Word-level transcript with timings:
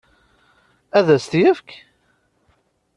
Ad 0.97 1.07
as-t-yefk? 1.15 1.69